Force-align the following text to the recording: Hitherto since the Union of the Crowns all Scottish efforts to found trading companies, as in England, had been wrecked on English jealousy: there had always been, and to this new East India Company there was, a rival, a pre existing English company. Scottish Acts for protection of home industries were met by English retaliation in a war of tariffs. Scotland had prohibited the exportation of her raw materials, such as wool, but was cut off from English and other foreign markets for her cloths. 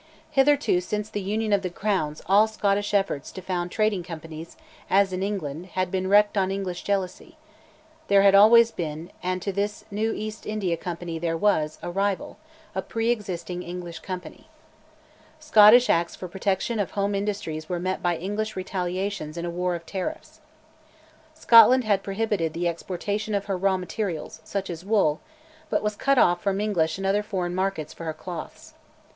Hitherto 0.31 0.81
since 0.81 1.11
the 1.11 1.21
Union 1.21 1.53
of 1.53 1.61
the 1.61 1.69
Crowns 1.69 2.23
all 2.25 2.47
Scottish 2.47 2.91
efforts 2.91 3.31
to 3.33 3.39
found 3.39 3.69
trading 3.69 4.01
companies, 4.01 4.57
as 4.89 5.13
in 5.13 5.21
England, 5.21 5.67
had 5.77 5.91
been 5.91 6.07
wrecked 6.09 6.39
on 6.39 6.49
English 6.49 6.81
jealousy: 6.81 7.37
there 8.07 8.23
had 8.23 8.33
always 8.33 8.71
been, 8.71 9.11
and 9.21 9.43
to 9.43 9.51
this 9.51 9.85
new 9.91 10.11
East 10.11 10.47
India 10.47 10.75
Company 10.75 11.19
there 11.19 11.37
was, 11.37 11.77
a 11.83 11.91
rival, 11.91 12.39
a 12.73 12.81
pre 12.81 13.11
existing 13.11 13.61
English 13.61 13.99
company. 13.99 14.47
Scottish 15.39 15.87
Acts 15.87 16.15
for 16.15 16.27
protection 16.27 16.79
of 16.79 16.89
home 16.97 17.13
industries 17.13 17.69
were 17.69 17.77
met 17.79 18.01
by 18.01 18.17
English 18.17 18.55
retaliation 18.55 19.31
in 19.37 19.45
a 19.45 19.51
war 19.51 19.75
of 19.75 19.85
tariffs. 19.85 20.41
Scotland 21.35 21.83
had 21.83 22.01
prohibited 22.01 22.53
the 22.53 22.67
exportation 22.67 23.35
of 23.35 23.45
her 23.45 23.55
raw 23.55 23.77
materials, 23.77 24.41
such 24.43 24.67
as 24.71 24.83
wool, 24.83 25.21
but 25.69 25.83
was 25.83 25.95
cut 25.95 26.17
off 26.17 26.41
from 26.41 26.59
English 26.59 26.97
and 26.97 27.05
other 27.05 27.21
foreign 27.21 27.53
markets 27.53 27.93
for 27.93 28.05
her 28.05 28.13
cloths. 28.13 28.73